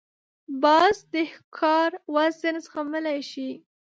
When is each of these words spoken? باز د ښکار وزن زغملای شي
باز 0.63 0.95
د 1.13 1.15
ښکار 1.33 1.91
وزن 2.15 2.55
زغملای 2.65 3.19
شي 3.31 3.49